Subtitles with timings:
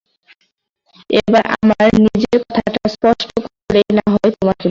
[1.09, 3.29] এবার আমার নিজের কথাটা স্পষ্ট
[3.65, 4.59] করেই না-হয় তোমাকে বলি।